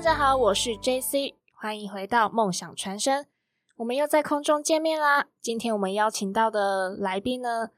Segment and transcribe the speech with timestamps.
[0.00, 3.26] 大家好，我是 JC，欢迎回到梦想传声。
[3.76, 5.28] 我们又在空中见面啦。
[5.42, 7.68] 今天我们邀请到的来宾呢，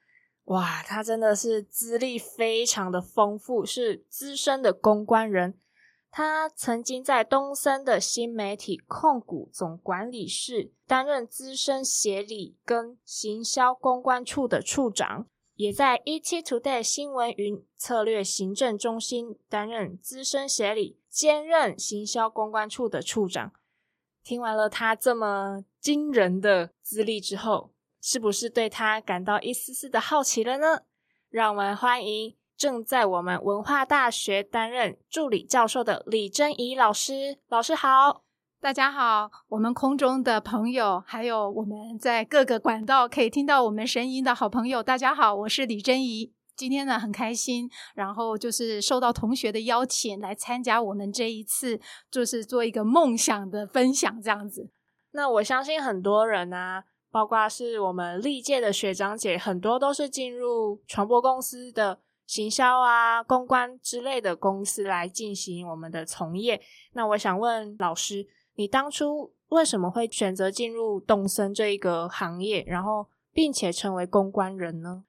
[0.44, 5.58] 哇，他真的是资历非常的丰富，是资深的公关人。
[6.12, 15.26] 他曾经在东森的新媒体控股总管理室担任资深协理跟行销公关处的处长。
[15.62, 23.52] 也在 ETtoday 新闻云策略行政中心担任资深协理，兼任行销公关处的处长。
[24.24, 30.80] 听完了他这么惊人的资历之后，是不是对他感到一丝丝的好奇了呢？
[31.30, 37.38] 让我们欢迎正在我们文化大学担任助理教授的李珍怡老师。
[37.46, 38.21] 老师好。
[38.62, 46.32] 大家好，我们空中的朋友，还有我们在各个管道可以听到我们声音的好朋友，大家好，我是李珍怡。
[46.54, 54.70] 今天呢很开心，然后就是受到同学的邀请来参加我们这一次，就是做一个梦想的分享这样子。
[55.10, 66.62] 那我相信很多人啊，包括是我们历届的学长姐，很多都是进入传播公司的行销啊、公关之类的公司来进行我们的从业。
[66.92, 68.28] 那我想问老师。
[68.54, 75.04] 你当初为什么会选择进入动森这一个行业，然后并且成为公关人呢？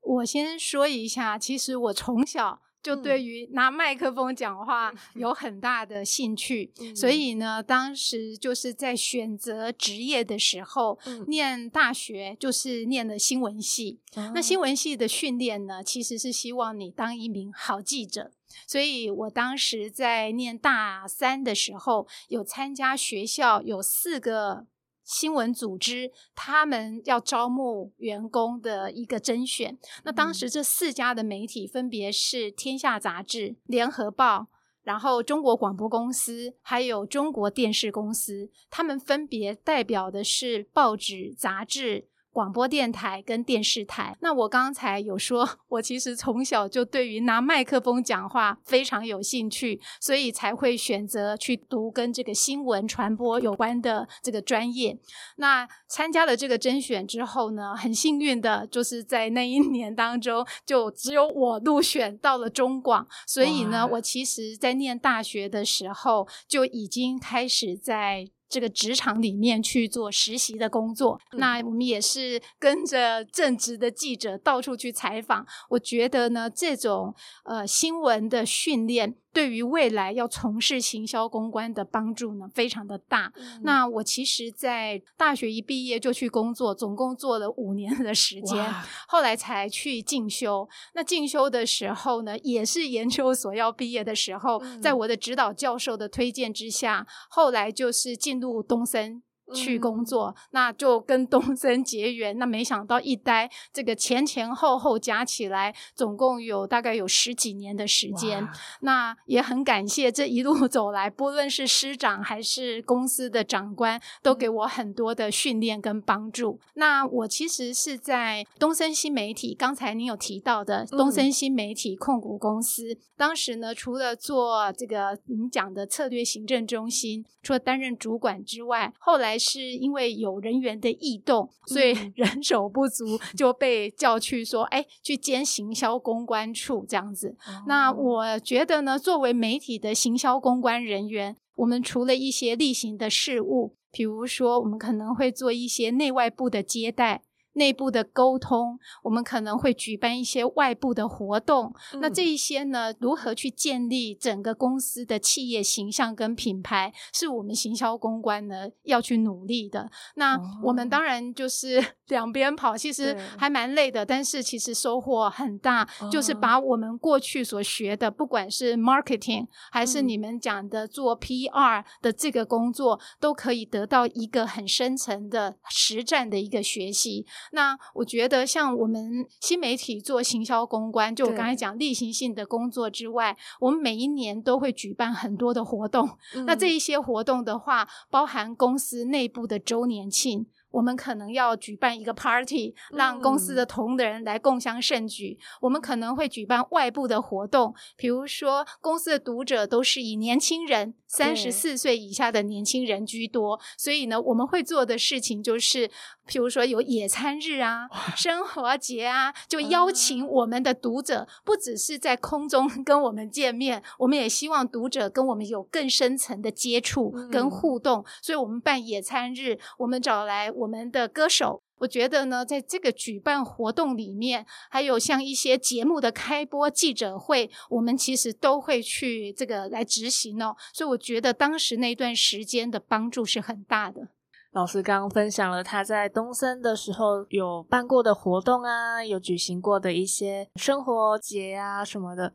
[0.00, 10.98] 我先说一下，其实我从小就对于拿麦克风讲话有很大的兴趣，所以呢，当时就是在选择职业的时候，
[11.28, 14.00] 念大学就是念了新闻系。
[14.34, 18.32] 那新闻系的训练呢，其实是希望你当一名好记者。
[18.66, 24.66] 所以我当时在念大三的时候，有参加学校有四个
[25.04, 29.78] 新闻组织，他们要招募员工的一个甄选。
[30.04, 34.38] 那当时这四家的媒体分别是《天下杂志》、《联合报》，
[34.82, 42.06] 然后中国广播公司，还有中国电视公司，他们分别代表的是报纸、杂志。
[42.32, 54.98] 广播电台跟电视台，那我刚才有说， 我其实从小就对于拿麦克风讲话非常有兴趣，所以才会选择去读跟这个新闻传播有关的这个专业。
[55.36, 68.30] 那参加了这个甄选之后呢，很幸运的就是在那一年当中，就只有我入选到了中广，所以呢，我其实在念大学的时候就已经开始在。
[68.52, 75.46] 这个职场里面去做实习的工作，那我们也是 跟着正直的记者到处去采访。
[75.70, 77.14] 我觉得呢，这种
[77.44, 79.16] 呃新闻的训练。
[79.32, 83.32] 对于未来要从事行销公关的帮助呢，非常的大。
[83.62, 88.72] 那我其实，在大学一毕业就去工作，总共做了五年的时间，
[89.08, 90.68] 后来才去进修。
[90.94, 99.22] 那进修的时候呢，也是研究所要毕业的时候，在我的指导教授的推荐之下，后来就是进入东森。
[99.54, 102.38] 去工作，那就跟东森结缘。
[102.38, 108.48] 那没想到一待，这个前前后后加起来，总共有大概有十几年的时间。
[108.80, 116.58] 那也很感谢这一路走来，不论是师长还是公司的长官，都给我很多的训练跟帮助。
[116.74, 129.38] 那我其实是在东森新媒体，刚才您有提到的东森新媒体控股公司，当时呢，除了做这个您讲的策略行政中心，除了担任主管之外，后来。
[129.42, 137.36] 是因为有人员的异动，所以人手不足，就被叫去说：“哎，去兼行销公关处这样子。”
[137.66, 147.22] 那我觉得呢，作为媒体的行销公关人员，我们除了一些例行的事务，比如说我们可能会做一些内外部的接待。
[147.54, 151.74] 内部的沟通，我们可能会举办一些外部的活动。
[152.00, 159.90] 那这一些呢，如何去建立整个公司的企业形象跟品牌，是我们行销公关呢要去努力的。
[160.14, 165.88] 那我们当然就是 两边跑，其实还蛮累的，但是其实收获很大。
[166.10, 177.26] 就是把我们过去所学的，不管是 marketing 还是你们讲的做 PR 的这个工作，都可以得到一个很深层的实战的一个学习。
[177.50, 186.08] 那我觉得，像我们新媒体做行销公关，就我刚才讲例行性的工作之外，我们每一年都会举办很多的活动。
[186.46, 190.46] 那这一些活动的话，包含公司内部的周年庆。
[190.72, 195.38] 我们可能要举办一个 party，让公司的同仁来共襄盛举。
[195.60, 205.90] 我们可能会举办外部的活动，比如说公司的读者都是以年轻人，三十四岁以下的年轻人居多，所以呢，我们会做的事情就是，
[206.26, 220.50] 比如说有野餐日啊、生活节啊，就邀请我们的读者，不只是在空中 跟我们见面，我们也希望读者跟我们有更深层的接触跟互动，所以我们办野餐日，我们找来。
[220.62, 230.54] 我们的歌手，我觉得呢，在这个举办活动里面，还有像一些节目的开播、记者会，我们其实都会去这个来执行哦。
[230.72, 234.08] 所以我觉得当时那段时间的帮助是很大的。
[234.52, 242.34] 老师刚刚分享了他在东森的时候有办过的活动啊，有举行过的一些生活节啊什么的，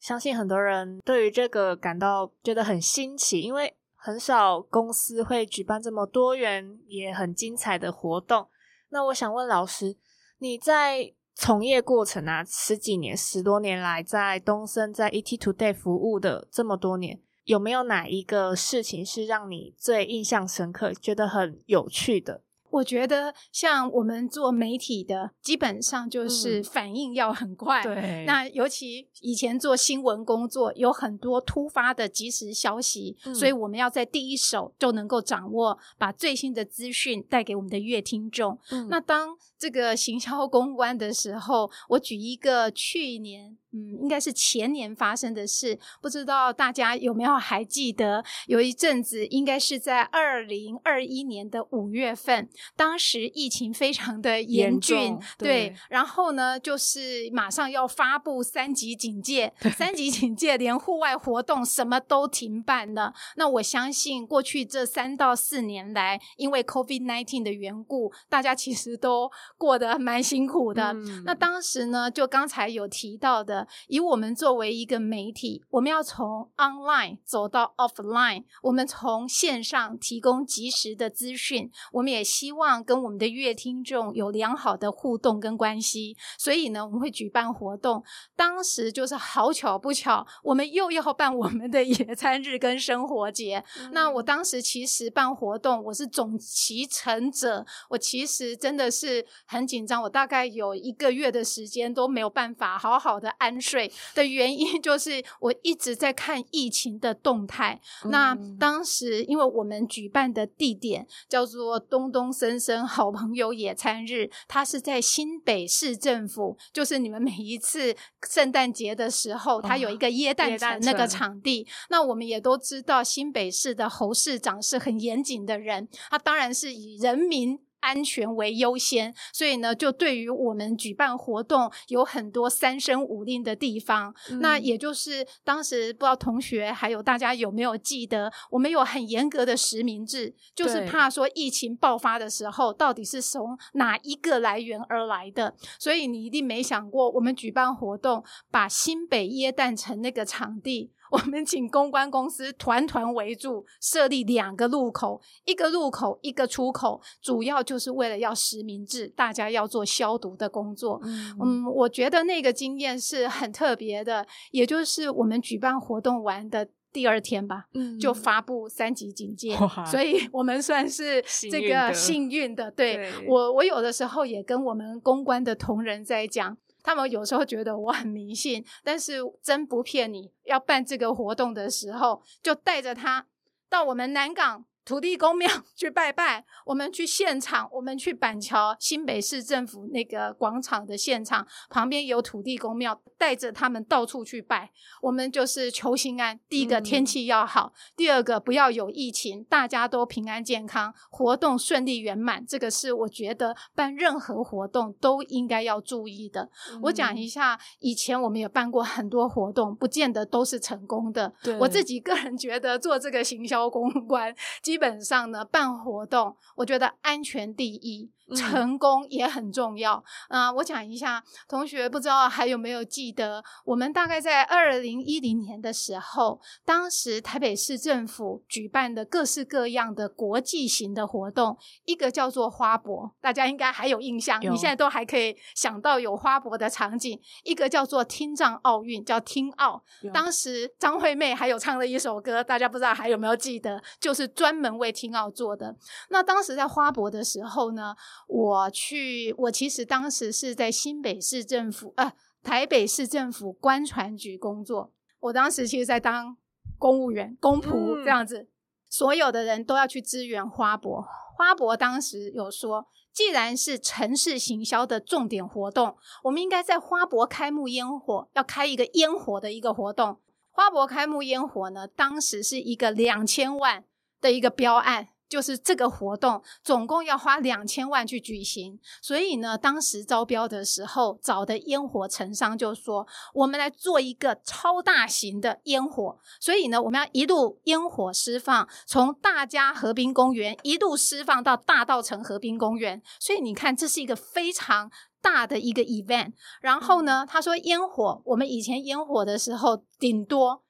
[0.00, 3.75] 相信很多人对于这个感到觉得很新奇，因为。
[4.06, 8.46] 很少公司会举办这么多元也很精彩的活动。
[8.90, 9.96] 那我想问老师，
[10.38, 22.44] 你在从业过程啊，十几年、十多年来，在东森、在 ET Today 服务的这么多年，有没有哪一个事情是让你最印象深刻、觉得很有趣的？
[22.76, 27.82] 我觉得像我们做媒体的，基本上就是反应要很快。
[27.82, 38.58] 对，那尤其以前做新闻工作，有很多突发的即时消息，所以我们要在第一手就能够掌握，把最新的资讯带给我们的乐听众。
[38.90, 43.56] 那当这个行销公关的时候，我举一个去年。
[43.76, 48.24] 嗯，应该是前年发生的事，不知道大家有没有还记得？
[48.46, 55.74] 有一阵子，应该是在二零二一年的五月份，当时疫情非常的严峻，对。
[55.90, 63.12] 然后呢，就是马上要发布三级警戒，三级警戒，连户外活动什么都停办了。
[63.36, 70.94] 那我相信，过去这三到四年来，因为 COVID nineteen 的缘故，大家其实都过得蛮辛苦的。
[71.26, 73.65] 那当时呢，就刚才有提到的。
[73.88, 86.16] 以我们作为一个媒体，我们要从 online 走到 offline，我们从线上提供及时的资讯，我们也希望跟我们的乐听众有良好的互动跟关系。
[86.38, 88.02] 所以呢，我们会举办活动。
[88.34, 93.64] 当时就是好巧不巧，我们又要办我们的野餐日跟生活节。
[93.92, 100.02] 那我当时其实办活动，我是总骑乘者，我其实真的是很紧张。
[100.02, 103.45] 我大概有一个月的时间都没有办法好好的安。
[103.60, 107.80] 睡的原因就是我一直在看疫情的动态。
[108.04, 117.94] 那当时因为我们举办的地点叫做东东森森好朋友野餐日，它是在新北市政府，就是你们每一次
[118.28, 121.66] 圣诞节的时候，它有一个耶诞城那个场地。
[121.90, 127.58] 那我们也都知道新北市的侯市长是很严谨的人，他当然是以人民。
[127.86, 134.12] 安全为优先，所以呢，就对于我们举办活动有很多三声五令的地方。
[134.40, 145.54] 那也就是当时不知道同学还有大家有没有记得，我们有很严格的实名制，就是怕说疫情爆发的时候，到底是从哪一个来源而来的。
[145.78, 150.90] 所以你一定没想过，我们举办活动，把新北耶诞城那个场地。
[151.10, 161.00] 我们请公关公司团团围住，设立两个路口，一个入口，一个出口，主要就是为了要实名制，大家要做消毒的工作。
[161.04, 167.64] 嗯，我觉得那个经验是很特别的，也就是我们举办活动完的第二天吧，
[168.00, 169.56] 就发布三级警戒，
[169.90, 172.70] 所以我们算是这个幸运的。
[172.70, 176.56] 对我，我有的时候也跟我们公关的同仁在讲。
[176.86, 183.26] 他们有时候觉得我很迷信，但是真不骗你，要办这个活动的时候，就带着他
[183.68, 184.64] 到我们南港。
[184.86, 194.70] 土地公庙 去拜拜，我们去现场，我们去板桥新北市政府那个广场的现场，旁边有土地公庙，带着他们到处去拜。
[195.02, 202.46] 我们就是求心安，第一个天气要好，第二个不要有疫情，大家都平安健康，活动顺利圆满。
[202.46, 206.48] 这个是我觉得办任何活动都应该要注意的。
[206.82, 211.34] 我讲一下，以前我们也办过很多活动，不见得都是成功的。
[211.58, 218.10] 我自己个人觉得，做这个行销公关，基本上呢，办活动，我觉得安全第一。
[218.34, 220.02] 成功也很重要。
[220.28, 239.80] 啊，我讲一下，同学不知道还有没有记得，我们大概在二零一零年的时候，当时台北市政府举办的各式各样的国际型的活动，一个叫做花博，大家应该还有印象，你现在都还可以想到有花博的场景；一个叫做听障奥运，叫听奥，
[240.12, 245.76] 当时张惠妹还有唱了一首歌，大家不知道还有没有记得，就是专门为听奥做的。
[246.08, 247.94] 那当时在花博的时候呢？
[248.28, 254.92] 我去，我其实当时是在新北市政府，呃，台北市政府官船局工作。
[255.20, 256.36] 我当时其实在当
[256.78, 258.48] 公务员、公仆这样子，
[258.88, 261.04] 所有的人都要去支援花博。
[261.36, 270.20] 花博当时有说，既然是城市行销的重点活动，我们应该在花博开幕烟火，要开一个烟火的一个活动。
[270.50, 273.84] 花博开幕烟火呢，当时是一个两千万
[274.26, 275.08] 的一个标案。
[275.28, 283.04] 就是这个活动总共要花两千万去举行，所以呢，当时招标的时候找的烟火城商就说
[283.34, 293.02] ：“我们来做一个超大型的烟火，所以呢，我们要一路烟火释放，从大家河滨公园一路释放到大道城河滨公园。
[293.18, 294.88] 所以你看，这是一个非常
[295.20, 296.34] 大的一个 event。
[296.60, 300.62] 然后呢，他说烟火，我们以前烟火的时候顶多。”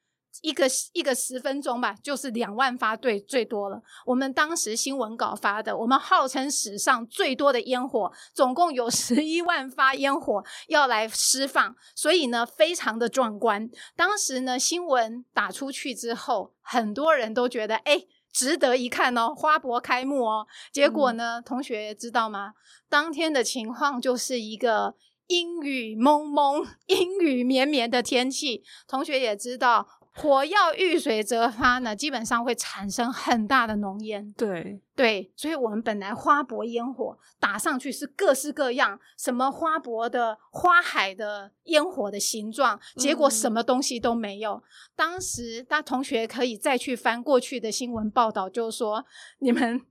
[0.43, 3.83] 一个一个十分钟吧，就是两万发对最多了。
[4.05, 13.69] 我们当时新闻稿发的，我们号称史上最多的烟火，总共有十一万发烟火要来释放，所以呢，非常的壮观。
[13.95, 20.47] 当时呢，新闻打出去之后，很多人都觉得，哎，值得一看哦，花博开幕哦。
[20.73, 22.53] 结果呢，同学知道吗？
[22.89, 24.95] 当天的情况就是一个
[25.27, 28.63] 阴雨蒙蒙、 阴雨绵绵的天气。
[28.87, 29.87] 同学也知道。
[30.17, 34.33] 火药遇水则发呢，基本上会产生很大的浓烟。
[34.33, 44.63] 对对，所以我们本来花博烟火打上去是各式各样，什么花博的花海的烟火的形状，结果什么东西都没有。
[44.95, 49.05] 当时大同学可以再去翻过去的新闻报道，就说
[49.41, 49.83] 你们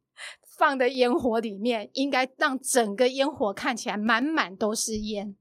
[0.58, 5.36] 放的烟火里面应该让整个烟火看起来满满都是烟。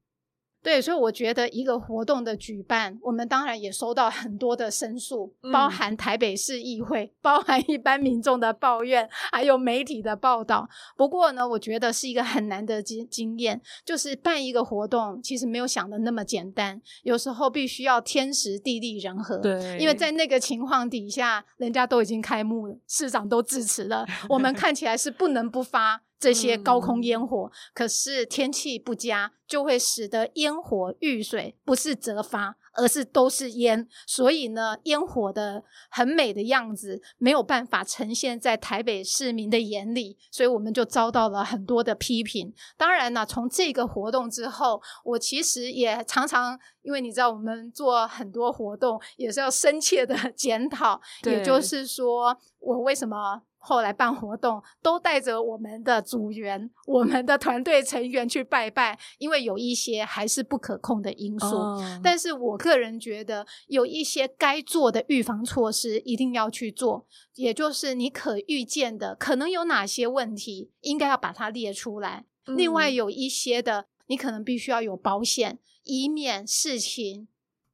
[0.65, 10.67] 对，所以我觉得一个活动的举办，我们当然也收到很多的申诉，包含台北市议会，包含一般民众的抱怨，还有媒体的报道。
[10.97, 19.37] 不过呢，我觉得是一个很难的经经验，就是办一个活动，其实没有想的那么简单，有时候必须要天时地利人和。
[19.37, 26.01] 对，因为在那个情况底下，人家都已经开幕了，市长都致辞了，我们看起来是不能不发。
[26.25, 33.87] 这些高空烟火，可是天气不佳，就会使得烟火遇水，不是折发，而是都是烟。
[34.07, 42.55] 所以呢，烟火的很美的样子没有办法呈现在台北市民的眼里，所以我们就遭到了很多的批评。
[42.79, 53.43] 当然呢，从这个活动之后，我其实也常常，因为你知道，我们做很多活动也是要深切的 检讨，也就是说，我为什么？
[53.65, 61.81] 后来办活动都带着我们的组员、我们的团队成员去拜拜，因为有一些还是不可控的因素。
[62.03, 67.07] 但是我个人觉得，有一些该做的预防措施一定要去做，
[67.37, 72.27] 也就是你可预见的可能有哪些问题，应该要把它列出来。
[72.45, 77.29] 另外有一些的，你可能必须要有保险，以免事情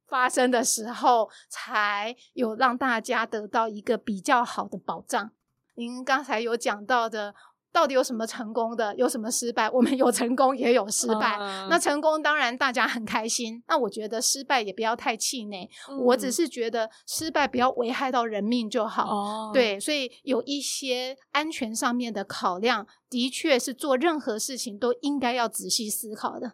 [0.07, 5.31] 发生的时候，才有让大家得到一个比较好的保障。
[5.81, 7.33] 您刚才有讲到的，
[7.73, 9.67] 到底有什么成功的，有什么失败？
[9.73, 11.35] 我们有成功，也有失败。
[11.71, 15.67] 那成功当然大家很开心，那我觉得失败也不要太气馁。
[16.05, 19.51] 我只是觉得失败不要危害到人命就好。
[19.51, 26.53] 对，所以有一些安全上面的考量，的确是做任何事情都应该要仔细思考的。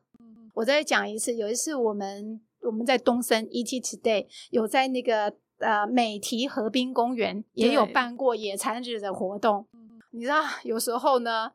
[0.53, 5.35] 我再讲一次，有一次我们我们在东森 ET Today 有在那个。
[5.59, 9.67] 呃，美堤河滨公园也有办过野餐日的活动。
[10.11, 11.51] 你知道，有时候呢，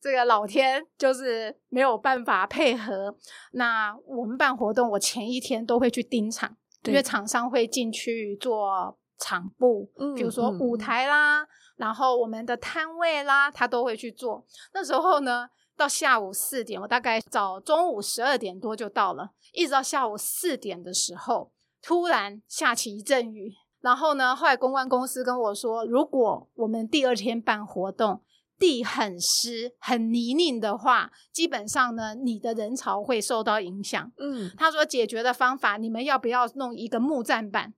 [0.00, 3.16] 这个老天就是没有办法配合。
[3.52, 11.46] 那我们办活动，我前一天都会去盯场，因为厂商会进去做场布，比如说舞台啦，
[11.76, 14.44] 然后我们的摊位啦，他都会去做。
[14.74, 21.52] 那时候呢，到下午四点，我大概早中午十二点多就到了，一直到下午四点的时候。
[21.86, 28.22] 突然下起一阵雨，然后呢，后来公关公司跟我说，如果我们第二天办活动，
[28.58, 34.10] 地很湿、很泥泞的话，基本上呢，你的人潮会受到影响。
[34.16, 37.74] 嗯，他说解决的方法，你们要不要弄一个木栈板？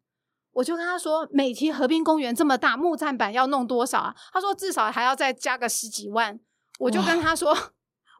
[0.52, 4.14] 我就跟他说，美堤河滨公园这么大，木栈板要弄多少啊？
[4.32, 6.38] 他说至少还要再加个十几万。
[6.78, 7.56] 我就跟他说，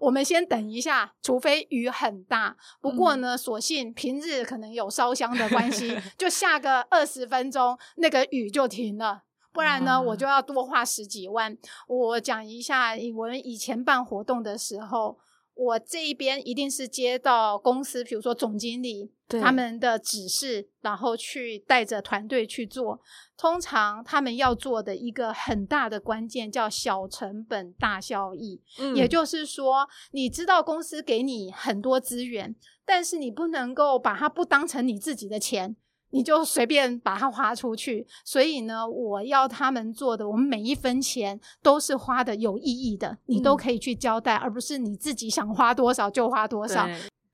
[0.00, 2.56] 我们先等一下，除非雨很大。
[2.80, 9.22] 不过呢，所幸平日可能有烧香的关系， 就下个二十分钟，那个雨就停了。
[9.52, 11.56] 不然呢，我就要多花十几万。
[11.88, 15.18] 我讲一下，我们以前办活动的时候。
[15.56, 19.10] 我这一边一定是接到公司，比如说总经理
[19.40, 23.00] 他们的指示，然后去带着团队去做。
[23.38, 28.60] 通常他们要做的一个很大的关键叫小成本大效益，
[28.94, 35.74] 也就是说，你知道公司给你很多资源，但是你不能够把它不当成你自己的钱。
[36.10, 46.86] 你就随便把它花出去，所以呢，我要他们做的，我们每一分钱都是花的有意义的，你都可以去交代，而不是你自己想花多少就花多少。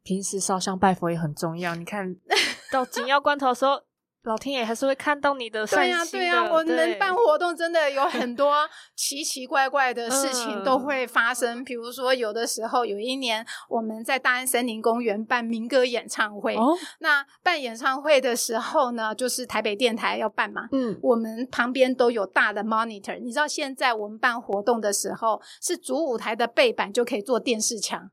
[0.02, 2.17] 平时烧香拜佛也很重要，你看
[2.73, 3.81] 到紧要关头的时候。
[4.25, 6.11] 老天爷还是会看到你的善心的。
[6.12, 8.55] 对呀，对呀，我们办活动真的有很多
[8.95, 11.64] 奇奇怪怪的事情都会发生。
[11.64, 16.57] 比如说，有的时候有一年我们在大安森林公园办民歌演唱会，
[17.00, 23.19] 那办演唱会的时候呢，就是台北电台要办嘛，嗯，我们旁边都有大的 monitor。
[23.21, 28.11] 你知道现在我们办活动的时候，是主舞台的背板就可以做电视墙。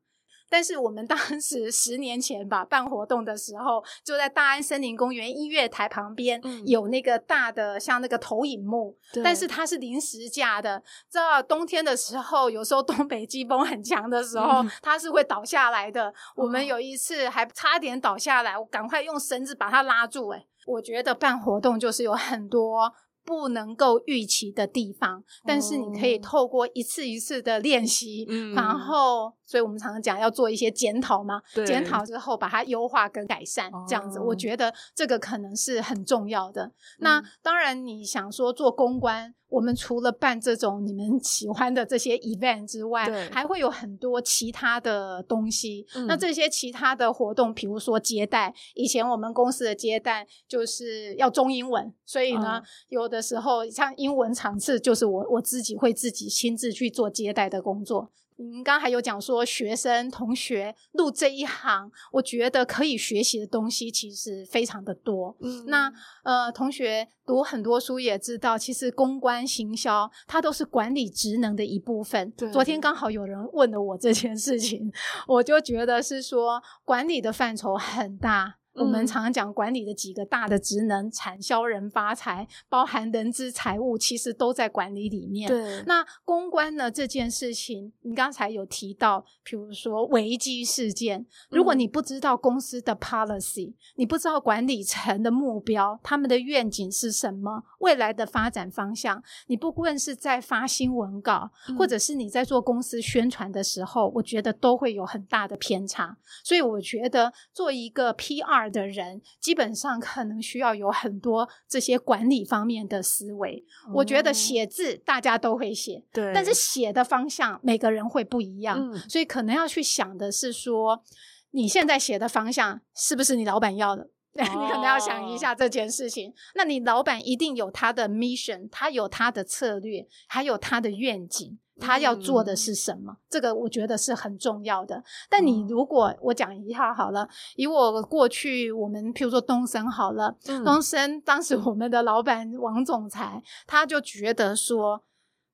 [0.49, 10.81] 但是我们当时 十年前吧办活动的时候，就在大安森林公园音乐台旁边有那个大的像那个投影幕，但是它是临时架的。
[11.09, 16.13] 知道冬天的时候，有时候东北季风很强的时候，它是会倒下来的。
[16.35, 20.29] 我们有一次还差点倒下来，我赶快用绳子把它拉住。
[20.29, 22.91] 哎，我觉得办活动就是有很多。
[23.29, 36.71] 不能够预期的地方，但是你可以透过一次一次的练习，然后，所以我们常常讲要做一些检讨嘛，检讨之后把它优化跟改善，这样子，我觉得这个可能是很重要的。
[36.97, 39.35] 那当然，你想说做公关。
[39.49, 45.85] 我们除了办这种你们 喜欢的这些 event 之外，还会有很多其他的东西。
[46.07, 58.11] 那这些其他的活动，比如说接待，以前我们公司的接待就是要中英文，所以呢，有的时候像英文场次，就是我我自己会自己亲自去做接待的工作。
[58.39, 65.35] 您刚还有讲说，学生同学入这一行，我觉得可以学习的东西其实非常的多。
[65.41, 65.91] 嗯，那
[66.23, 72.31] 呃，同学读很多书也知道，其实公关行销它都是管理职能的一部分。
[72.51, 74.91] 昨天刚好有人问了我这件事情，
[75.27, 78.55] 我就觉得是说管理的范畴很大。
[78.79, 85.49] 我们常常讲管理的几个大的职能，产销人发财，包含人资财务，其实都在管理里面。
[85.49, 106.17] 对，那公关呢这件事情，你刚才有提到，比如说危机事件，如果你不知道公司的 policy，你不知道管理层的目标，他们的愿景是什么，未来的发展方向，你不论是在发新闻稿，或者是你在做公司宣传的时候，我觉得都会有很大的偏差。
[106.45, 108.68] 所以我觉得做一个 PR。
[108.69, 113.63] 的人基本上可能需要有很多这些管理方面的思维。
[113.93, 121.03] 我觉得写字大家都会写，对，但是写的方向每个人会不一样，所以可能要去想的是说，
[121.51, 124.09] 你现在写的方向是不是你老板要的？
[124.39, 126.31] 你可能要想一下这件事情。
[126.55, 131.59] 那你老板一定有他的 mission，他有他的策略，还有他的愿景。
[131.79, 133.15] 他要做的是什么？
[133.29, 135.03] 这个我觉得是很重要的。
[135.29, 145.03] 但你如果我讲一下好了，以我过去我们譬如说东升好了，东升当时我们的老板王总裁他就觉得说，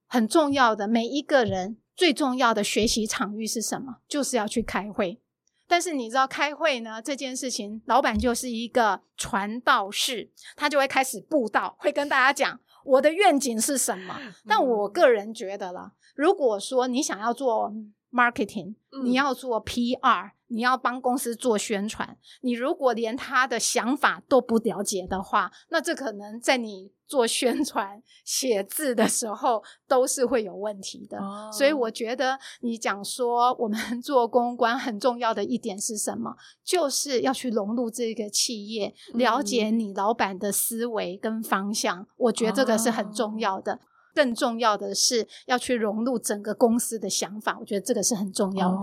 [0.07, 3.97] 很重要的每一个人最重要的学习场域是什么？
[4.07, 5.21] 就是要去开会。
[5.67, 14.15] 但是你知道开会呢这件事情，老板就是一个传道士，他就会开始布道，会跟大家讲我的愿景是什么。
[14.47, 15.93] 但我个人觉得啦。
[16.15, 17.71] 如果说你想要做
[18.11, 31.19] marketing，你要做 PR，你要帮公司做宣传，你如果连他的想法都不了解的话，那这可能在你做宣传、写字的时候都是会有问题的。
[31.51, 42.07] 所以我觉得你讲说我们 做公关很重要的一点是什么，就是要去融入这个企业，了解你老板的思维跟方向。
[42.15, 43.81] 我觉得这个是很重要的。
[44.15, 48.77] 更重要的是要去融入整个公司的想法，我觉得这个是很重要的。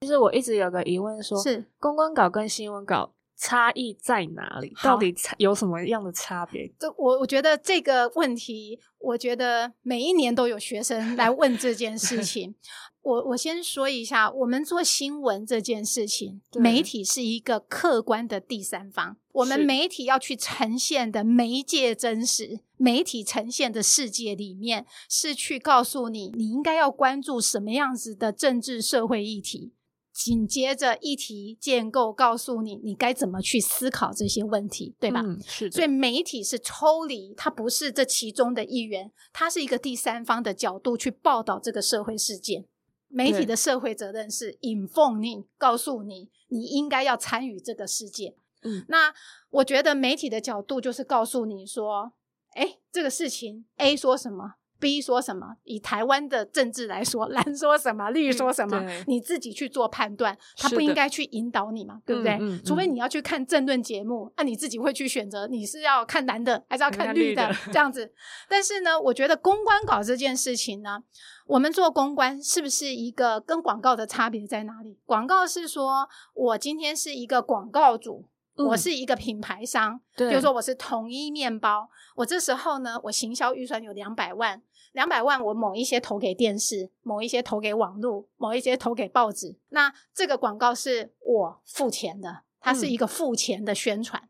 [0.00, 4.74] 其实我一直有个疑问，说是公关稿跟新闻稿差异在哪里？
[4.82, 6.70] 到底有什么样的差别？
[6.78, 12.54] 这我我觉得这个问题，我觉得每一年都有学生来问这件事情。
[13.00, 19.16] 我我先说一下，我们做新闻这件事情，媒体是一个客观的第三方。
[19.38, 29.72] 我们媒体要去呈现的媒介真实，媒体呈现的世界里面，是去告诉你，你应该要关注什么样子的政治社会议题。
[30.12, 35.22] 紧接着议题建构，告诉你你该怎么去思考这些问题，对吧？
[35.24, 35.70] 嗯，是。
[35.70, 42.64] 所以媒体是抽离，它不是这其中的一员，它是一个第三方的角度去报道这个社会事件。
[43.06, 48.34] 媒体的社会责任是引奉你，告诉你你应该要参与这个事件。
[48.62, 49.12] 嗯，那
[49.50, 52.12] 我觉得媒体的角度就是告诉你说，
[52.54, 54.54] 哎，这个事情 A 说什么。
[54.80, 55.56] B 说什么？
[55.64, 62.38] 以台湾的政治来说， 蓝说什么，绿说什么，你自己去做判断，他不应该去引导你嘛，对不对？
[62.64, 68.12] 除非你要去看政论节目，那你自己会去选择你是要看蓝的还是要看绿的这样子。
[68.48, 71.02] 但是呢，我觉得公关稿这件事情呢，
[71.48, 75.00] 我们做公关是不是一个跟广告的差别在哪里？
[75.04, 78.26] 广告是说我今天是一个广告主。
[78.66, 94.28] 我是一个品牌商，比如说我是统一面包，我这时候呢，我行销预算有两百万，两百万我某一些投给电视，某一些投给网络，某一些投给报纸，那这个广告是我付钱的，它是一个付钱的宣传。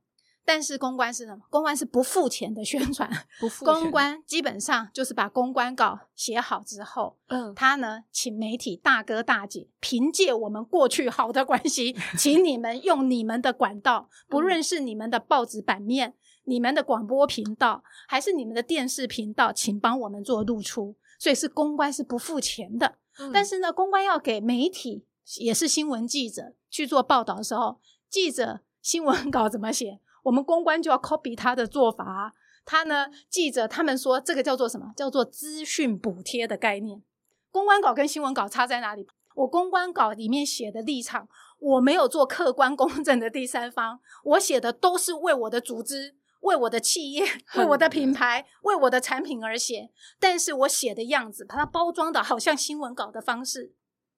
[0.49, 1.43] 但是公关是什么？
[1.51, 3.07] 公关是不付钱的宣传。
[3.39, 20.97] 不付公关基本上就是把公关稿写好之后，嗯，他呢，请媒体大哥大姐凭借我们过去好的关系， 请你们用你们的管道，不论是你们的报纸版面、你们的广播频道，还是你们的电视频道，请帮我们做露出。
[21.19, 22.97] 所以是公关是不付钱的。
[23.35, 25.05] 但是呢，公关要给媒体，
[25.41, 30.01] 也是新闻记者去做报道的时候，记者新闻稿怎么写？
[30.29, 32.35] 我们公关就要 copy 他的做法，
[32.67, 33.07] 他呢？
[33.31, 34.93] 记者他们说这个叫做什么？
[34.95, 37.03] 叫做资讯补贴的概念。
[37.51, 39.09] 公关稿跟新闻稿差在哪里？
[39.35, 41.27] 我公关稿里面写的立场，
[41.59, 49.91] 我没有做客观公正的第三方，我写的都是为我的组织、为我的企业、为我的品牌、为我的产品而写。
[50.21, 53.73] 但是我写的样子，把它包装的好像新闻稿的方式。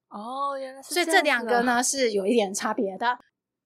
[0.09, 0.95] 哦，原来是。
[0.95, 3.17] 所以这两个呢是有一点差别的。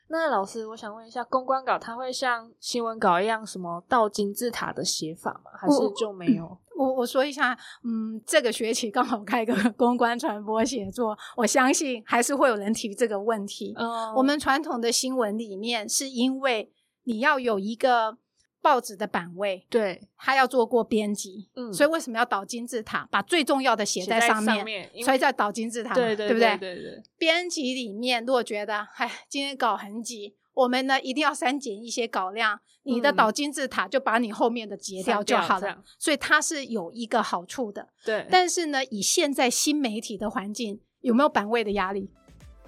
[0.09, 5.51] 那老师，我想问一下，公关稿它会像新闻稿一样什么倒金字塔的写法吗？
[5.59, 6.59] 还是就没有？
[6.77, 13.75] 我我说一下，嗯，这个学期刚好开个 公关传播写作，我相信还是会有人提这个问题。
[13.77, 16.73] 嗯，我们传统的新闻里面，是因为
[17.05, 18.19] 你要有一个。
[18.65, 26.57] 报纸的版位，对，他要做过编辑，嗯，所以为什么要倒金字塔，把最重要的写在上面，所以叫倒金字塔，对对对，不对？
[26.57, 27.03] 对对。
[27.19, 37.91] 编辑里面如果觉得，哎，今天稿很挤，我们呢一定要删减一些稿量，你的倒金字塔就把你后面的截掉就好了，所以它是有一个好处的。
[38.03, 38.27] 对。
[38.31, 42.09] 但是呢，以现在新媒体的环境，有没有版位的压力？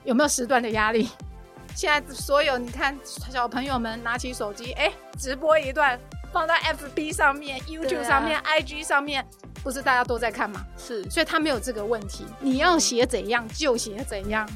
[0.05, 1.09] 有没有时段的压力？
[1.77, 6.01] 现在所有你看小朋友们拿起手机，哎，直播一段
[6.33, 9.23] 放到 FB 上面、YouTube 上面、IG 上面，
[9.63, 10.65] 不是大家都在看吗？
[10.79, 12.25] 是，所以他没有这个问题。
[12.41, 14.49] 你要写怎样就写怎样。